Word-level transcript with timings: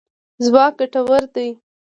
ځواک 0.45 0.73
ګټور 0.79 1.23
دی. 1.35 1.47